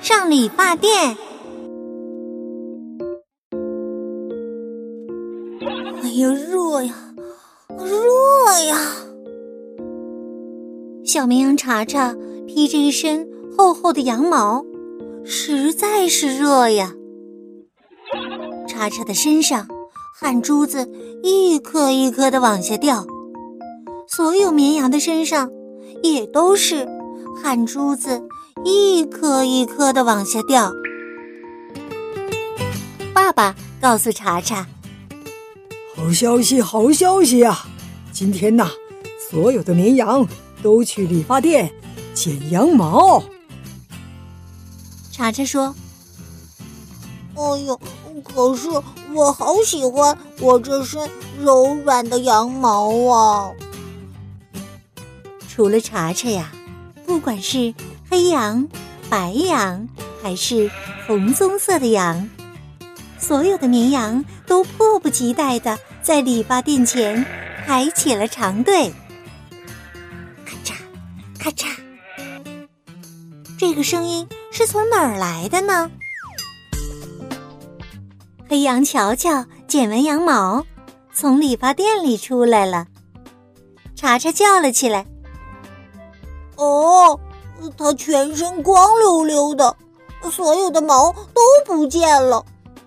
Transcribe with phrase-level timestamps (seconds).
[0.00, 1.16] 上理发店。
[6.02, 6.94] 哎呀，热呀，
[7.78, 8.76] 热呀！
[11.04, 12.14] 小绵羊查查
[12.46, 14.64] 披着一身厚厚的羊毛，
[15.24, 16.92] 实在是热呀。
[18.66, 19.66] 查查的身上
[20.18, 20.90] 汗珠子
[21.22, 23.06] 一颗一颗的往下掉，
[24.08, 25.50] 所有绵羊的身上
[26.02, 26.88] 也都是
[27.42, 28.22] 汗珠子。
[28.64, 30.72] 一颗一颗的往下掉。
[33.14, 34.66] 爸爸告诉查查
[35.96, 37.66] ：“好消息，好消息呀！
[38.12, 38.68] 今天呐，
[39.30, 40.26] 所有的绵羊
[40.62, 41.72] 都去理发店
[42.14, 43.22] 剪羊毛。”
[45.10, 45.74] 查查说
[47.36, 47.80] ：“哎呦，
[48.22, 48.68] 可是
[49.14, 51.08] 我好喜欢我这身
[51.40, 53.52] 柔软的羊毛啊！”
[55.48, 56.52] 除了查查呀，
[57.06, 57.72] 不管是……
[58.10, 58.68] 黑羊、
[59.08, 59.88] 白羊
[60.20, 60.68] 还是
[61.06, 62.28] 红棕色的羊，
[63.20, 67.24] 所有的绵羊都迫不及待的在理发店前
[67.64, 68.92] 排起了长队。
[70.44, 70.74] 咔嚓，
[71.38, 71.68] 咔嚓，
[73.56, 75.88] 这个声音是从哪儿来的呢？
[78.48, 80.66] 黑羊乔乔剪完羊毛，
[81.14, 82.88] 从理发店里出来了。
[83.94, 85.06] 查查叫了起来
[86.58, 87.20] ：“哦！”
[87.76, 89.76] 它全身光溜溜的，
[90.30, 92.44] 所有的毛都不见了。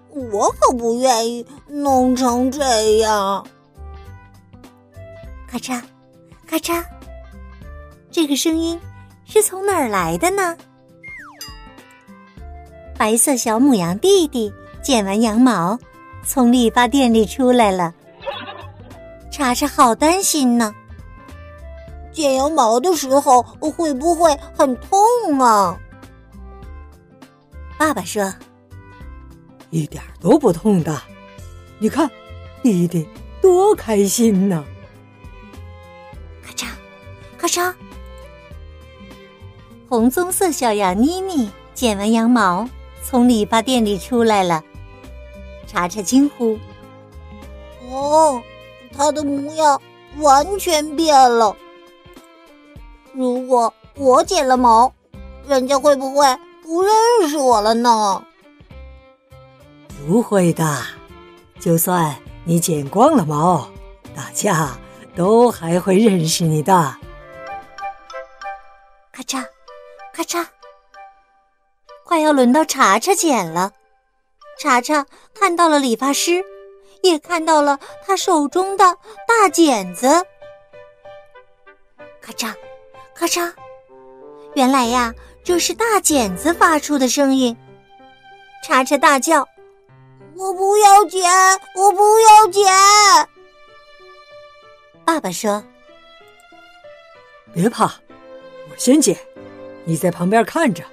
[0.10, 3.46] 我可不愿意弄成这样。
[5.48, 5.82] 咔嚓，
[6.48, 6.84] 咔嚓，
[8.12, 8.80] 这个声音
[9.26, 10.56] 是从哪儿来的呢？
[12.98, 15.78] 白色小母羊弟弟剪完羊毛，
[16.24, 17.94] 从理发店里出来了。
[19.32, 20.74] 查查好担心呢。
[22.14, 25.78] 剪羊毛的时候会不会很痛啊？
[27.78, 28.32] 爸爸说
[29.72, 31.02] ：“一点都不痛的，
[31.80, 32.10] 你看，
[32.62, 33.06] 弟弟
[33.42, 34.64] 多开心呢！”
[36.42, 36.68] 咔嚓，
[37.38, 37.74] 咔嚓，
[39.90, 42.70] 红棕色小羊妮妮剪完羊毛，
[43.04, 44.64] 从理发店里出来了。
[45.66, 46.58] 查查惊呼
[47.90, 48.42] ：“哦，
[48.96, 49.82] 它的模样
[50.20, 51.58] 完全变了！”
[53.14, 54.92] 如果我剪了毛，
[55.48, 56.26] 人家会不会
[56.64, 56.92] 不认
[57.30, 58.24] 识我了呢？
[60.08, 60.82] 不会的，
[61.60, 63.70] 就算你剪光了毛，
[64.16, 64.72] 大家
[65.16, 66.74] 都还会认识你的。
[69.12, 69.46] 咔嚓，
[70.12, 70.48] 咔嚓，
[72.04, 73.72] 快要轮到查查剪了。
[74.60, 76.44] 查查看到了理发师，
[77.04, 78.98] 也看到了他手中的
[79.28, 80.08] 大剪子。
[82.20, 82.52] 咔嚓。
[83.16, 83.52] 咔嚓！
[84.56, 85.14] 原来呀，
[85.44, 87.56] 这是大剪子发出的声音。
[88.64, 89.48] 查查大叫
[90.36, 91.22] ：“我不要剪！
[91.76, 92.64] 我不要剪！”
[95.06, 95.64] 爸爸说
[97.54, 99.18] ：“别怕，我先剪，
[99.86, 100.84] 你在旁边看着。”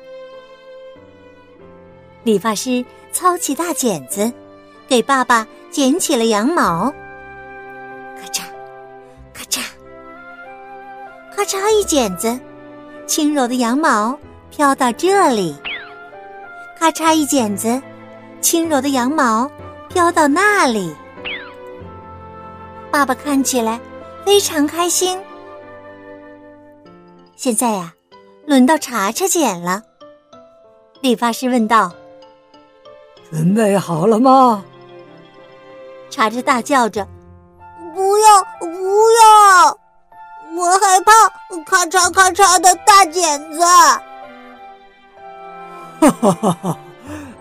[2.24, 4.32] 理发师操起大剪子，
[4.88, 6.92] 给爸爸剪起了羊毛。
[11.50, 12.38] 嚓一剪子，
[13.08, 14.16] 轻柔的羊毛
[14.52, 15.52] 飘到这里；
[16.78, 17.82] 咔嚓一剪子，
[18.40, 19.50] 轻柔的羊毛
[19.88, 20.94] 飘到那里。
[22.88, 23.80] 爸爸看起来
[24.24, 25.18] 非常开心。
[27.34, 27.92] 现在呀，
[28.46, 29.82] 轮到查查剪了。
[31.00, 31.92] 理发师问道
[33.28, 34.64] ：“准备好了吗？”
[36.10, 37.04] 查查大叫着
[40.56, 41.28] ：“我害怕
[41.64, 43.60] 咔嚓咔嚓的大剪子。
[46.00, 46.78] 哈哈哈哈！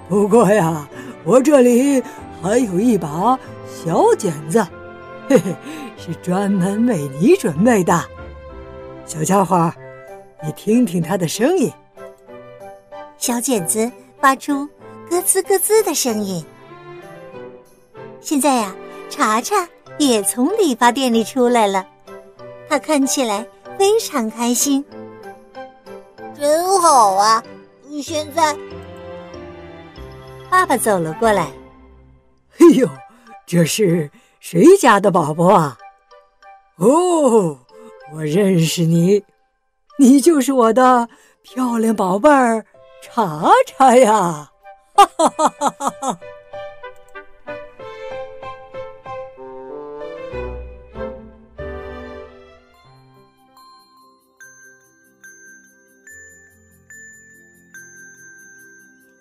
[0.07, 0.87] 不过呀，
[1.23, 2.03] 我这里
[2.41, 4.65] 还有一把小剪子，
[5.27, 5.55] 嘿嘿，
[5.97, 8.03] 是专门为你准备的。
[9.05, 9.71] 小家伙，
[10.43, 11.71] 你听听它的声音。
[13.17, 13.89] 小剪子
[14.19, 14.67] 发出
[15.09, 16.45] 咯吱咯吱的声音。
[18.21, 18.75] 现在呀，
[19.09, 19.55] 查查
[19.97, 21.85] 也从理发店里出来了。
[22.69, 23.45] 他看起来
[23.77, 24.85] 非常开心。
[26.37, 27.43] 真好啊！
[28.01, 28.55] 现在，
[30.49, 31.51] 爸爸走了过来。
[32.59, 32.87] 哎呦，
[33.45, 35.77] 这是谁家的宝宝啊？
[36.77, 37.57] 哦，
[38.13, 39.23] 我认识你，
[39.97, 41.09] 你就是我的
[41.41, 42.65] 漂亮宝贝儿
[43.01, 44.51] 查查呀！
[44.93, 45.88] 哈哈哈哈哈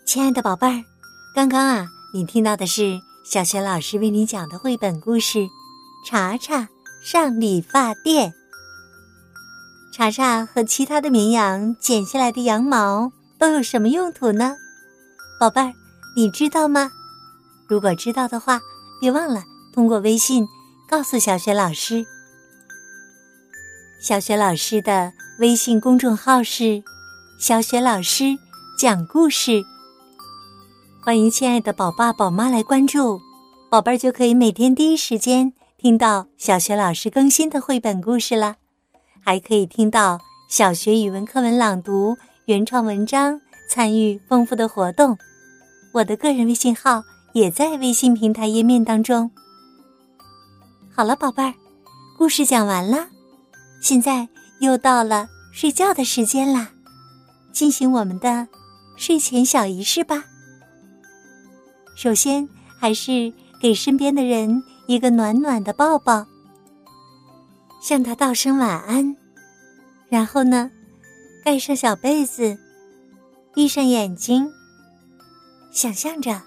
[0.08, 0.84] 亲爱的宝贝儿，
[1.34, 5.38] 刚刚啊，你听到的是小学老师为你讲的绘本故事
[6.06, 6.66] 《查查
[7.04, 8.30] 上理发店》。
[9.92, 14.56] 查查和其他的绵羊剪下来的羊毛都有什么用途呢？
[15.38, 15.74] 宝贝儿，
[16.16, 16.90] 你知道吗？
[17.68, 18.58] 如果知道的话，
[19.02, 19.42] 别忘了
[19.74, 20.48] 通过微信
[20.88, 22.06] 告诉小雪老师。
[24.00, 26.82] 小雪老师的微信公众号是
[27.38, 28.24] “小雪老师
[28.78, 29.62] 讲故事”。
[31.08, 33.18] 欢迎亲爱的宝爸宝妈来关注，
[33.70, 38.56] 宝贝儿就可以每天第一时间听到小学老师更新的绘本故事了，
[39.24, 40.18] 还可以听到
[40.50, 42.14] 小学语文课文朗读、
[42.44, 43.40] 原创文章，
[43.70, 45.16] 参与丰富的活动。
[45.94, 47.02] 我的个人微信号
[47.32, 49.30] 也在微信平台页面当中。
[50.94, 51.54] 好了，宝贝儿，
[52.18, 53.08] 故事讲完了，
[53.80, 54.28] 现在
[54.60, 56.68] 又到了睡觉的时间啦，
[57.50, 58.46] 进行我们的
[58.98, 60.22] 睡前小仪式吧。
[61.98, 62.48] 首先，
[62.78, 66.24] 还是给身边的人一个暖暖的抱抱，
[67.82, 69.16] 向他道声晚安。
[70.08, 70.70] 然后呢，
[71.44, 72.56] 盖上小被子，
[73.52, 74.48] 闭上眼睛，
[75.72, 76.40] 想象着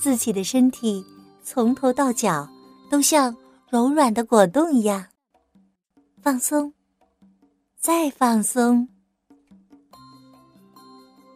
[0.00, 1.04] 自己的身体
[1.42, 2.48] 从头到脚
[2.90, 3.36] 都像
[3.68, 5.04] 柔软的果冻一样
[6.22, 6.72] 放松，
[7.78, 8.88] 再放松。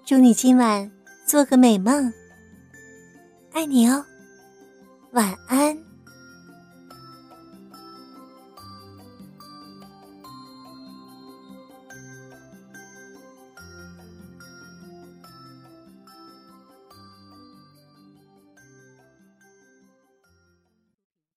[0.06, 0.90] 祝你今晚
[1.26, 2.10] 做个美梦。
[3.58, 4.04] 爱你哦，
[5.10, 5.87] 晚安。